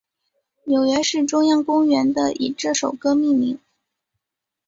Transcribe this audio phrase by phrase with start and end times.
[0.63, 3.59] 纽约市中央公园的以这首歌命名。